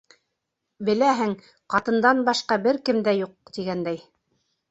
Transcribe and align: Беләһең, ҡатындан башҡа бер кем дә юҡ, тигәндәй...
Беләһең, 0.87 1.33
ҡатындан 1.75 2.23
башҡа 2.29 2.59
бер 2.65 2.81
кем 2.89 3.05
дә 3.09 3.15
юҡ, 3.19 3.53
тигәндәй... 3.59 4.01